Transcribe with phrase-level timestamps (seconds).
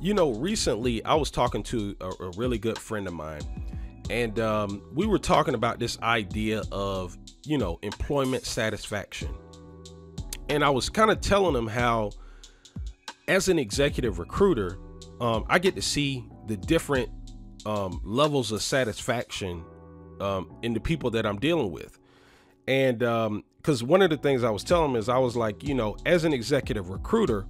[0.00, 3.42] you know, recently I was talking to a, a really good friend of mine,
[4.10, 9.34] and um, we were talking about this idea of, you know, employment satisfaction.
[10.48, 12.12] And I was kind of telling him how,
[13.26, 14.78] as an executive recruiter,
[15.20, 17.10] um, I get to see the different
[17.66, 19.62] um, levels of satisfaction
[20.20, 21.98] um, in the people that I'm dealing with.
[22.66, 25.62] And because um, one of the things I was telling him is I was like,
[25.64, 27.46] you know, as an executive recruiter,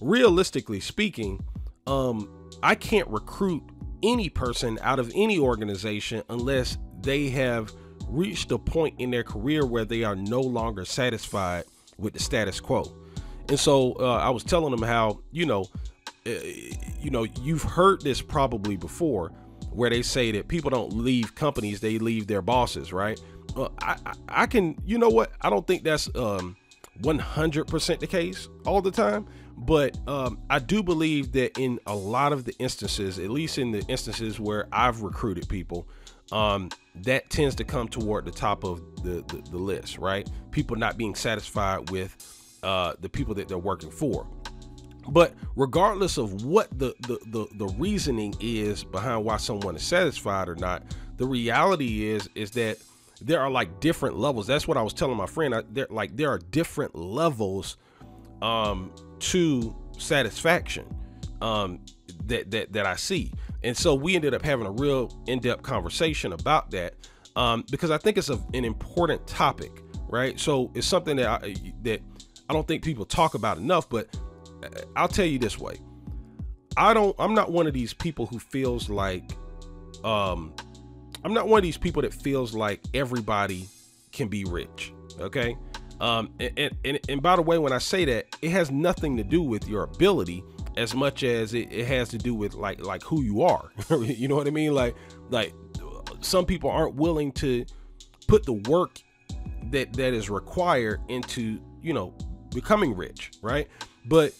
[0.00, 1.44] realistically speaking,
[1.86, 2.28] um,
[2.62, 3.62] I can't recruit
[4.02, 7.72] any person out of any organization unless they have
[8.08, 11.64] reached a point in their career where they are no longer satisfied
[11.98, 12.92] with the status quo.
[13.48, 15.66] And so uh, I was telling them how, you know,
[16.26, 16.30] uh,
[17.00, 19.32] you know, you've heard this probably before
[19.72, 23.20] where they say that people don't leave companies, they leave their bosses, right?
[23.56, 25.32] Uh, I, I, I, can, you know what?
[25.40, 26.56] I don't think that's um,
[27.02, 32.32] 100% the case all the time, but um, I do believe that in a lot
[32.32, 35.86] of the instances, at least in the instances where I've recruited people,
[36.32, 36.70] um,
[37.02, 40.28] that tends to come toward the top of the, the, the list, right?
[40.50, 42.16] People not being satisfied with
[42.62, 44.26] uh, the people that they're working for.
[45.08, 50.48] But regardless of what the, the, the, the reasoning is behind why someone is satisfied
[50.48, 50.84] or not,
[51.16, 52.78] the reality is is that
[53.20, 54.46] there are like different levels.
[54.46, 55.54] That's what I was telling my friend.
[55.54, 57.76] I, there like there are different levels
[58.42, 60.86] um, to satisfaction
[61.40, 61.80] um,
[62.26, 63.32] that that that I see.
[63.62, 66.94] And so we ended up having a real in-depth conversation about that
[67.36, 70.40] um, because I think it's a, an important topic, right?
[70.40, 72.00] So it's something that I, that
[72.48, 73.88] I don't think people talk about enough.
[73.88, 74.16] But
[74.62, 75.78] uh, I'll tell you this way:
[76.76, 77.14] I don't.
[77.18, 79.32] I'm not one of these people who feels like
[80.04, 80.54] um,
[81.24, 83.68] I'm not one of these people that feels like everybody
[84.12, 84.92] can be rich.
[85.18, 85.56] Okay.
[86.00, 89.24] Um, and, and, and by the way, when I say that, it has nothing to
[89.24, 90.42] do with your ability
[90.76, 93.70] as much as it, it has to do with like like who you are.
[93.90, 94.74] you know what I mean?
[94.74, 94.94] Like
[95.28, 95.52] like
[96.20, 97.66] some people aren't willing to
[98.26, 99.00] put the work
[99.70, 102.14] that that is required into you know
[102.54, 103.68] becoming rich, right?
[104.06, 104.32] But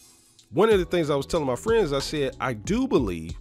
[0.51, 3.33] one of the things I was telling my friends, I said I do believe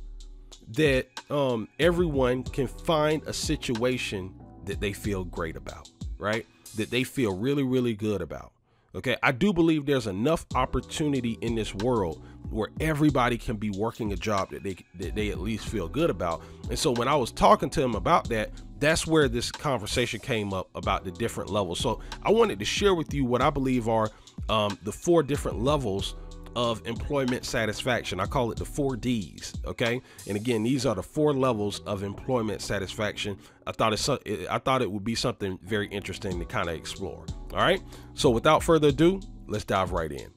[0.72, 5.88] that um, everyone can find a situation that they feel great about,
[6.18, 6.46] right?
[6.76, 8.52] That they feel really, really good about.
[8.94, 14.12] Okay, I do believe there's enough opportunity in this world where everybody can be working
[14.12, 16.42] a job that they that they at least feel good about.
[16.68, 20.52] And so when I was talking to him about that, that's where this conversation came
[20.52, 21.78] up about the different levels.
[21.78, 24.10] So I wanted to share with you what I believe are
[24.48, 26.16] um, the four different levels
[26.56, 28.20] of employment satisfaction.
[28.20, 29.52] I call it the four D's.
[29.64, 33.38] Okay, and again, these are the four levels of employment satisfaction.
[33.66, 37.24] I thought it's I thought it would be something very interesting to kind of explore.
[37.52, 37.80] All right,
[38.14, 40.30] so without further ado, let's dive right in.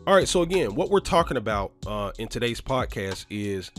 [0.06, 3.70] All right, so again, what we're talking about uh, in today's podcast is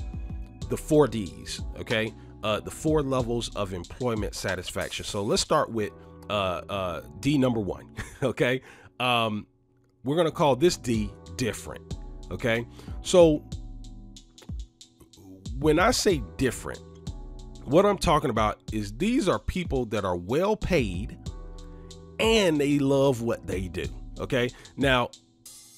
[0.70, 2.14] the four D's, okay?
[2.44, 5.06] Uh, the four levels of employment satisfaction.
[5.06, 5.92] So let's start with
[6.30, 7.88] uh, uh, D number one.
[8.24, 8.62] okay,
[9.00, 9.48] um,
[10.04, 11.98] we're gonna call this D different.
[12.32, 12.66] Okay,
[13.02, 13.44] so
[15.60, 16.80] when I say different,
[17.66, 21.18] what I'm talking about is these are people that are well paid
[22.20, 23.86] and they love what they do.
[24.20, 25.10] Okay, now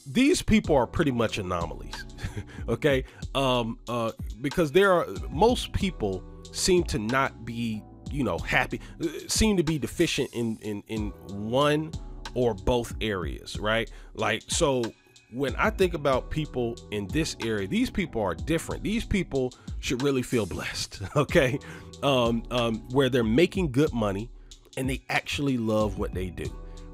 [0.07, 2.05] these people are pretty much anomalies.
[2.69, 3.03] okay,
[3.35, 4.11] um, uh,
[4.41, 8.81] because there are most people seem to not be you know happy
[9.27, 11.91] seem to be deficient in in in one
[12.33, 14.83] or both areas right like so
[15.31, 20.01] when i think about people in this area these people are different these people should
[20.01, 21.59] really feel blessed okay
[22.03, 24.29] um, um where they're making good money
[24.77, 26.45] and they actually love what they do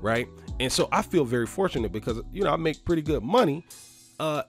[0.01, 0.28] right
[0.60, 3.66] and so i feel very fortunate because you know i make pretty good money
[4.19, 4.44] uh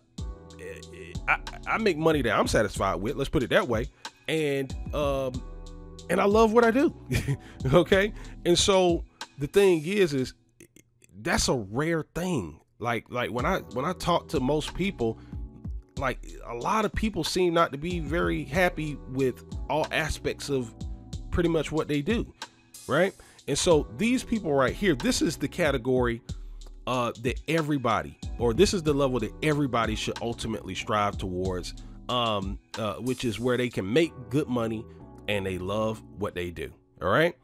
[1.28, 3.88] I, I make money that i'm satisfied with let's put it that way
[4.26, 5.40] and um
[6.10, 6.94] and I love what I do.
[7.72, 8.12] okay?
[8.44, 9.04] And so
[9.38, 10.34] the thing is is
[11.22, 12.60] that's a rare thing.
[12.78, 15.18] Like like when I when I talk to most people,
[15.96, 20.72] like a lot of people seem not to be very happy with all aspects of
[21.30, 22.32] pretty much what they do,
[22.86, 23.12] right?
[23.48, 26.22] And so these people right here, this is the category
[26.86, 31.74] uh, that everybody, or this is the level that everybody should ultimately strive towards,
[32.08, 34.84] um, uh, which is where they can make good money
[35.28, 36.72] and they love what they do.
[37.02, 37.34] All right.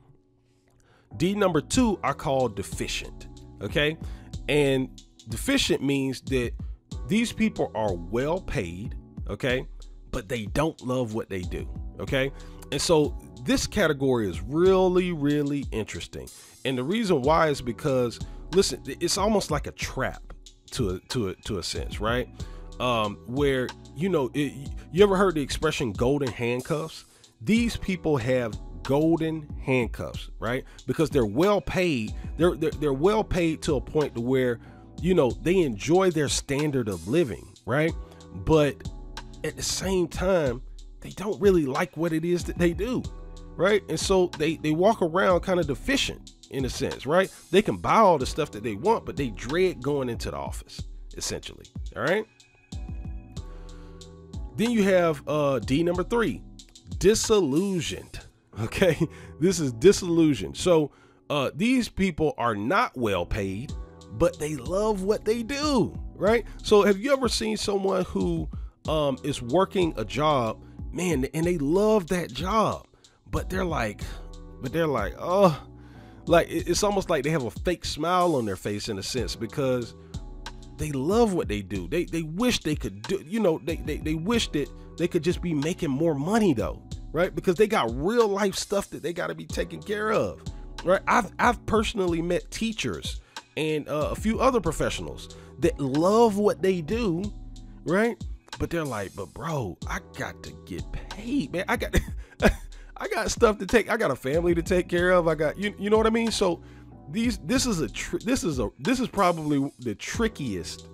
[1.17, 3.29] D number two, I call deficient.
[3.65, 3.97] Okay.
[4.49, 4.89] And
[5.29, 6.53] deficient means that
[7.09, 8.95] these people are well paid.
[9.29, 9.67] Okay.
[10.11, 11.69] But they don't love what they do.
[11.99, 12.31] Okay.
[12.71, 16.29] And so this category is really, really interesting.
[16.65, 18.19] And the reason why is because,
[18.53, 20.23] listen, it's almost like a trap
[20.73, 22.29] to a, to a, to a sense, right?
[22.81, 24.53] Um, where, you know, it,
[24.93, 27.05] you ever heard the expression golden handcuffs?
[27.41, 30.65] These people have golden handcuffs, right?
[30.87, 32.15] Because they're well paid.
[32.37, 34.61] They're, they're, they're well paid to a point to where,
[35.01, 37.93] you know, they enjoy their standard of living, right?
[38.35, 38.89] But
[39.43, 40.63] at the same time,
[41.01, 43.03] they don't really like what it is that they do
[43.57, 43.83] right?
[43.89, 47.33] And so they they walk around kind of deficient in a sense, right?
[47.51, 50.37] They can buy all the stuff that they want, but they dread going into the
[50.37, 50.81] office,
[51.17, 51.67] essentially.
[51.97, 52.27] All right.
[54.57, 56.43] Then you have uh D number three,
[56.99, 58.21] disillusioned.
[58.61, 58.97] Okay,
[59.41, 60.57] this is disillusioned.
[60.57, 60.91] So
[61.31, 63.73] uh these people are not well paid,
[64.13, 66.47] but they love what they do, right?
[66.63, 68.49] So have you ever seen someone who
[68.89, 70.63] um is working a job,
[70.93, 72.87] man, and they love that job?
[73.35, 74.01] but they're like,
[74.63, 75.61] but they're like, oh,
[76.27, 79.35] like it's almost like they have a fake smile on their face in a sense
[79.35, 79.97] because
[80.77, 81.89] they love what they do.
[81.89, 84.69] They they wish they could do, you know, they they, they wish that
[84.99, 86.81] they could just be making more money though,
[87.15, 87.35] right?
[87.35, 90.43] Because they got real life stuff that they got to be taken care of,
[90.85, 91.01] right?
[91.07, 93.21] I've I've personally met teachers
[93.57, 97.33] and uh, a few other professionals that love what they do,
[97.85, 98.23] right?
[98.59, 101.65] But they're like, but bro, I got to get paid, man.
[101.69, 101.97] I got
[102.97, 103.89] I got stuff to take.
[103.89, 105.29] I got a family to take care of.
[105.29, 105.73] I got you.
[105.79, 106.33] You know what I mean?
[106.33, 106.63] So
[107.11, 110.89] these this is a tr- this is a this is probably the trickiest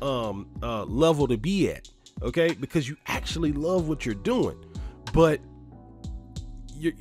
[0.00, 1.88] um uh level to be at.
[2.20, 4.56] Okay, because you actually love what you're doing,
[5.12, 5.40] but
[6.82, 6.92] you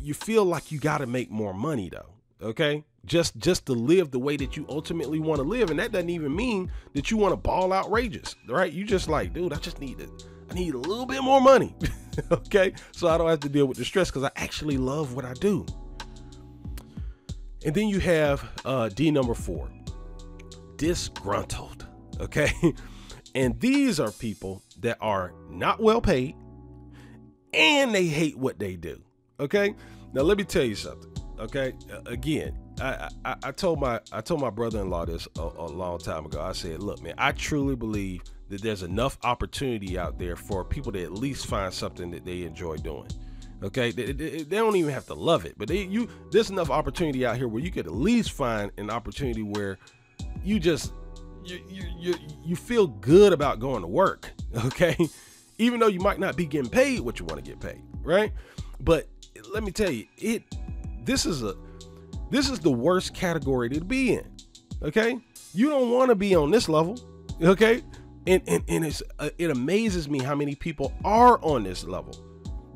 [0.00, 2.10] you feel like you got to make more money though.
[2.40, 5.92] Okay, just just to live the way that you ultimately want to live, and that
[5.92, 8.72] doesn't even mean that you want to ball outrageous, right?
[8.72, 10.08] You just like, dude, I just need to
[10.50, 11.74] I need a little bit more money.
[12.32, 12.72] okay.
[12.92, 15.34] So I don't have to deal with the stress because I actually love what I
[15.34, 15.66] do.
[17.64, 19.68] And then you have uh, D number four,
[20.76, 21.86] disgruntled.
[22.20, 22.52] Okay.
[23.34, 26.34] and these are people that are not well paid
[27.52, 29.02] and they hate what they do.
[29.40, 29.74] Okay.
[30.12, 31.12] Now let me tell you something.
[31.38, 31.74] Okay.
[32.06, 36.26] Again, I, I, I told my I told my brother-in-law this a, a long time
[36.26, 36.40] ago.
[36.40, 40.92] I said, look, man, I truly believe that there's enough opportunity out there for people
[40.92, 43.08] to at least find something that they enjoy doing.
[43.62, 46.70] Okay, they, they, they, don't even have to love it, but they you there's enough
[46.70, 49.78] opportunity out here where you could at least find an opportunity where
[50.44, 50.92] you just
[51.44, 52.14] you you you,
[52.44, 54.32] you feel good about going to work.
[54.64, 54.96] Okay,
[55.58, 58.32] even though you might not be getting paid what you want to get paid, right?
[58.80, 59.06] But
[59.52, 60.42] let me tell you, it
[61.04, 61.54] this is a
[62.30, 64.24] this is the worst category to be in.
[64.82, 65.18] Okay,
[65.54, 66.98] you don't want to be on this level.
[67.42, 67.82] Okay,
[68.26, 72.14] and and, and it's uh, it amazes me how many people are on this level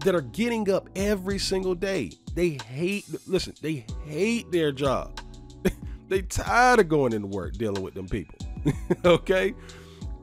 [0.00, 2.12] that are getting up every single day.
[2.34, 5.20] They hate listen they hate their job.
[6.08, 8.34] They tired of going into work dealing with them people
[9.04, 9.54] okay?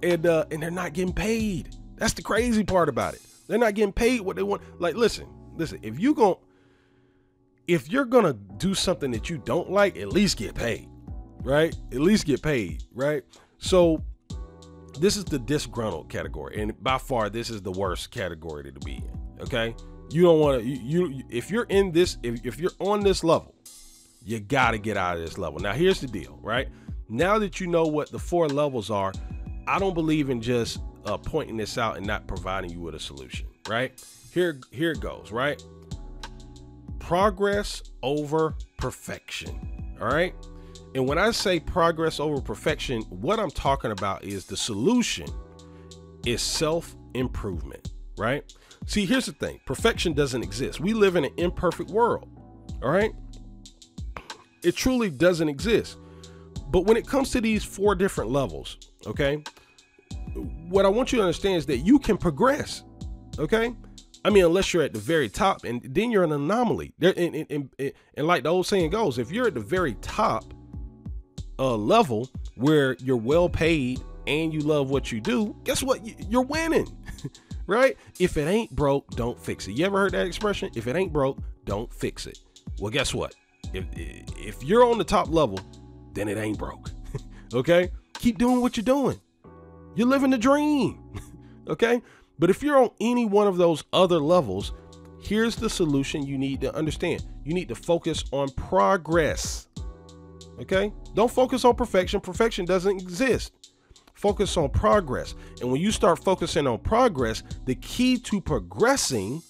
[0.03, 1.75] And uh and they're not getting paid.
[1.95, 3.21] That's the crazy part about it.
[3.47, 4.61] They're not getting paid what they want.
[4.79, 5.27] Like listen
[5.59, 6.35] listen if you gonna
[7.67, 10.87] if you're gonna do something that you don't like at least get paid
[11.43, 13.23] right at least get paid right
[13.59, 14.03] so
[14.99, 18.95] this is the disgruntled category, and by far this is the worst category to be
[18.95, 19.41] in.
[19.41, 19.75] Okay,
[20.11, 23.23] you don't want to you, you if you're in this if, if you're on this
[23.23, 23.55] level,
[24.23, 25.59] you got to get out of this level.
[25.59, 26.67] Now here's the deal, right?
[27.07, 29.13] Now that you know what the four levels are,
[29.67, 32.99] I don't believe in just uh, pointing this out and not providing you with a
[32.99, 34.03] solution, right?
[34.31, 35.61] Here here it goes, right?
[36.99, 39.95] Progress over perfection.
[39.99, 40.33] All right.
[40.95, 45.27] And when I say progress over perfection, what I'm talking about is the solution
[46.25, 48.43] is self improvement, right?
[48.85, 50.79] See, here's the thing perfection doesn't exist.
[50.79, 52.27] We live in an imperfect world,
[52.81, 53.13] all right?
[54.63, 55.97] It truly doesn't exist.
[56.69, 59.43] But when it comes to these four different levels, okay,
[60.69, 62.83] what I want you to understand is that you can progress,
[63.39, 63.73] okay?
[64.25, 66.93] I mean, unless you're at the very top, and then you're an anomaly.
[66.99, 69.95] There, and, and, and, and like the old saying goes, if you're at the very
[70.01, 70.53] top,
[71.59, 76.01] uh, level where you're well paid and you love what you do, guess what?
[76.29, 76.87] You're winning,
[77.67, 77.97] right?
[78.19, 79.73] If it ain't broke, don't fix it.
[79.73, 80.69] You ever heard that expression?
[80.75, 82.39] If it ain't broke, don't fix it.
[82.79, 83.35] Well, guess what?
[83.73, 85.59] If if you're on the top level,
[86.13, 86.91] then it ain't broke.
[87.53, 87.91] okay?
[88.15, 89.19] Keep doing what you're doing.
[89.95, 91.13] You're living the dream.
[91.67, 92.01] okay?
[92.39, 94.71] But if you're on any one of those other levels,
[95.21, 97.25] here's the solution you need to understand.
[97.43, 99.67] You need to focus on progress.
[100.59, 100.93] Okay?
[101.13, 102.21] Don't focus on perfection.
[102.21, 103.53] Perfection doesn't exist.
[104.13, 105.35] Focus on progress.
[105.61, 109.41] And when you start focusing on progress, the key to progressing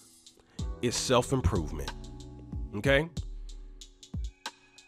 [0.81, 1.91] is self improvement.
[2.75, 3.09] Okay?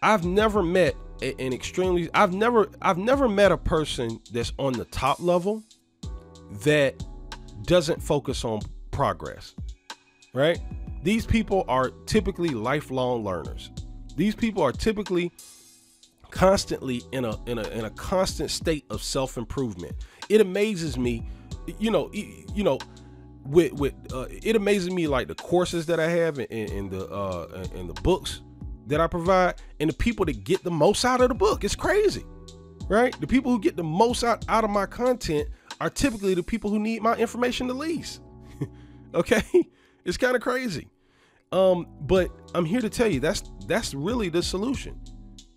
[0.01, 4.85] I've never met an extremely I've never I've never met a person that's on the
[4.85, 5.63] top level
[6.63, 7.03] that
[7.63, 9.55] doesn't focus on progress.
[10.33, 10.59] Right?
[11.03, 13.71] These people are typically lifelong learners.
[14.15, 15.31] These people are typically
[16.29, 19.93] constantly in a in a in a constant state of self-improvement.
[20.29, 21.27] It amazes me,
[21.79, 22.79] you know, you know,
[23.45, 27.07] with with uh, it amazes me like the courses that I have in, in the
[27.09, 28.41] uh in the books
[28.87, 31.63] that I provide and the people that get the most out of the book.
[31.63, 32.23] It's crazy,
[32.87, 33.19] right?
[33.19, 35.49] The people who get the most out, out of my content
[35.81, 38.21] are typically the people who need my information the least.
[39.13, 39.43] okay?
[40.03, 40.87] It's kind of crazy.
[41.51, 44.99] Um, but I'm here to tell you that's that's really the solution.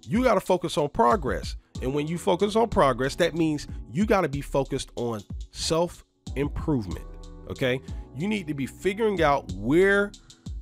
[0.02, 1.56] You got to focus on progress.
[1.80, 6.04] And when you focus on progress, that means you got to be focused on self
[6.36, 7.06] improvement.
[7.48, 7.80] Okay?
[8.16, 10.12] You need to be figuring out where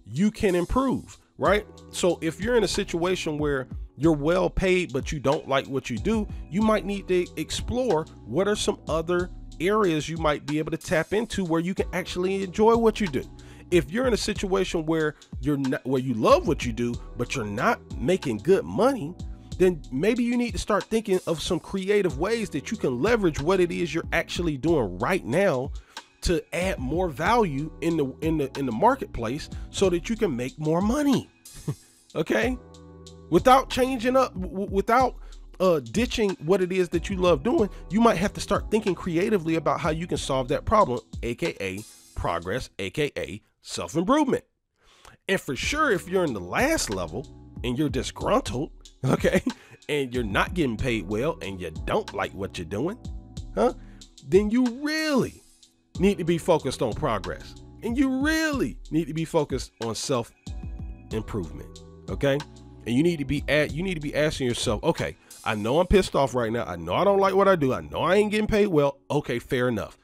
[0.07, 1.67] you can improve right?
[1.91, 3.67] So if you're in a situation where
[3.97, 8.05] you're well paid, but you don't like what you do, you might need to explore
[8.25, 9.29] what are some other
[9.61, 13.07] areas you might be able to tap into where you can actually enjoy what you
[13.07, 13.25] do.
[13.71, 17.35] If you're in a situation where you're not where you love what you do, but
[17.35, 19.15] you're not making good money,
[19.59, 23.41] then maybe you need to start thinking of some creative ways that you can leverage
[23.41, 25.71] what it is you're actually doing right now
[26.23, 30.35] to add more value in the in the in the marketplace so that you can
[30.37, 31.29] make more money
[32.15, 32.59] okay?
[33.31, 35.17] Without changing up, without
[35.63, 38.95] uh, ditching what it is that you love doing, you might have to start thinking
[38.95, 41.79] creatively about how you can solve that problem, aka
[42.17, 44.45] progress, aka self improvement.
[45.29, 47.27] And for sure, if you're in the last level
[47.63, 48.73] and you're disgruntled,
[49.05, 49.41] okay,
[49.89, 52.99] and you're not getting paid well and you don't like what you're doing,
[53.55, 53.73] huh?
[54.27, 55.43] Then you really
[55.99, 57.55] need to be focused on progress.
[57.85, 60.33] And you really need to be focused on self
[61.13, 62.39] improvement okay?
[62.87, 65.81] And you need to be at you need to be asking yourself, okay, I know
[65.81, 66.65] I'm pissed off right now.
[66.65, 67.73] I know I don't like what I do.
[67.73, 68.99] I know I ain't getting paid well.
[69.11, 69.99] Okay, fair enough.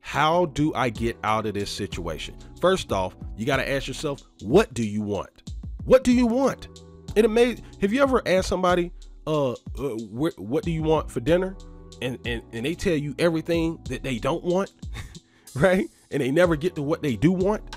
[0.00, 2.36] How do I get out of this situation?
[2.60, 5.50] First off, you got to ask yourself, what do you want?
[5.84, 6.68] What do you want?
[7.16, 7.64] It amazing.
[7.80, 8.92] Have you ever asked somebody,
[9.26, 11.56] uh, uh wh- what do you want for dinner?
[12.02, 14.72] And, and and they tell you everything that they don't want,
[15.54, 15.88] right?
[16.10, 17.76] And they never get to what they do want,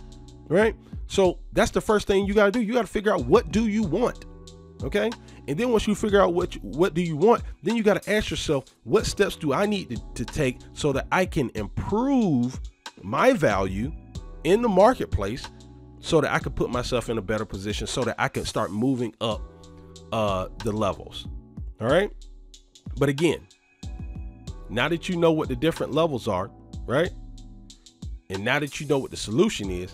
[0.50, 0.76] right?
[1.08, 2.62] So that's the first thing you got to do.
[2.62, 4.26] You got to figure out what do you want,
[4.84, 5.10] okay?
[5.48, 8.14] And then once you figure out what what do you want, then you got to
[8.14, 12.60] ask yourself, what steps do I need to, to take so that I can improve
[13.02, 13.92] my value
[14.44, 15.48] in the marketplace,
[16.00, 18.72] so that I can put myself in a better position, so that I can start
[18.72, 19.42] moving up
[20.12, 21.28] uh, the levels.
[21.82, 22.12] All right.
[22.98, 23.46] But again,
[24.70, 26.50] now that you know what the different levels are,
[26.86, 27.12] right?
[28.30, 29.94] And now that you know what the solution is,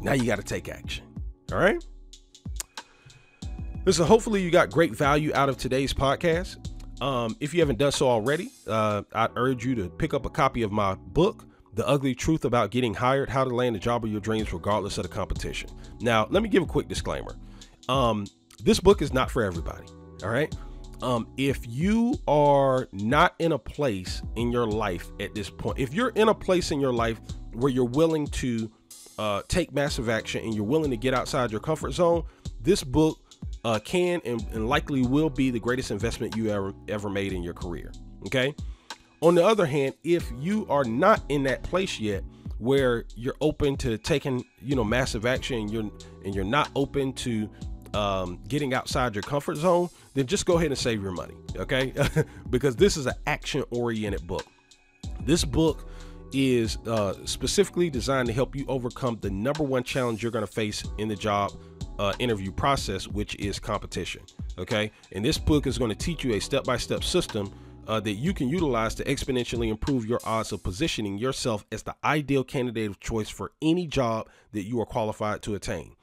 [0.00, 1.04] now you got to take action.
[1.52, 1.84] All right.
[3.86, 6.70] Listen, hopefully you got great value out of today's podcast.
[7.02, 10.30] Um, if you haven't done so already, uh, I urge you to pick up a
[10.30, 14.02] copy of my book, The Ugly Truth About Getting Hired How to Land a Job
[14.04, 15.68] of Your Dreams Regardless of the Competition.
[16.00, 17.36] Now, let me give a quick disclaimer.
[17.90, 18.26] Um,
[18.62, 19.84] this book is not for everybody.
[20.22, 20.54] All right.
[21.02, 25.92] Um, if you are not in a place in your life at this point, if
[25.92, 27.20] you're in a place in your life
[27.52, 28.70] where you're willing to
[29.18, 32.24] uh, take massive action and you're willing to get outside your comfort zone,
[32.62, 33.20] this book
[33.64, 37.42] uh, can and, and likely will be the greatest investment you ever ever made in
[37.42, 37.92] your career.
[38.26, 38.54] Okay.
[39.20, 42.22] On the other hand, if you are not in that place yet
[42.58, 45.90] where you're open to taking you know massive action and you're
[46.24, 47.48] and you're not open to
[47.94, 51.92] um, getting outside your comfort zone, then just go ahead and save your money, okay?
[52.50, 54.46] because this is an action oriented book.
[55.20, 55.88] This book
[56.32, 60.52] is uh, specifically designed to help you overcome the number one challenge you're going to
[60.52, 61.52] face in the job
[61.98, 64.20] uh, interview process, which is competition.
[64.58, 64.90] Okay.
[65.12, 67.50] And this book is going to teach you a step by step system
[67.86, 71.94] uh, that you can utilize to exponentially improve your odds of positioning yourself as the
[72.02, 75.94] ideal candidate of choice for any job that you are qualified to attain.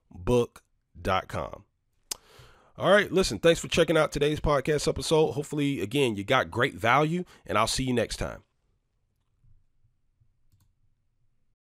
[2.76, 5.32] All right, listen, thanks for checking out today's podcast episode.
[5.32, 8.42] Hopefully, again, you got great value, and I'll see you next time.